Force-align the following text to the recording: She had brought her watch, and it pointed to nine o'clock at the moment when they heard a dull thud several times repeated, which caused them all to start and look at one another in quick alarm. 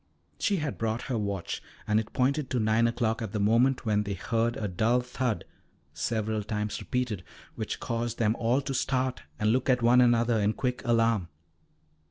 She 0.39 0.55
had 0.57 0.79
brought 0.79 1.03
her 1.03 1.17
watch, 1.19 1.61
and 1.87 1.99
it 1.99 2.11
pointed 2.11 2.49
to 2.49 2.59
nine 2.59 2.87
o'clock 2.87 3.21
at 3.21 3.33
the 3.33 3.39
moment 3.39 3.85
when 3.85 4.01
they 4.01 4.15
heard 4.15 4.57
a 4.57 4.67
dull 4.67 5.01
thud 5.01 5.45
several 5.93 6.41
times 6.43 6.79
repeated, 6.79 7.23
which 7.53 7.79
caused 7.79 8.17
them 8.17 8.35
all 8.37 8.61
to 8.61 8.73
start 8.73 9.21
and 9.37 9.51
look 9.51 9.69
at 9.69 9.83
one 9.83 10.01
another 10.01 10.39
in 10.39 10.53
quick 10.53 10.81
alarm. 10.85 11.27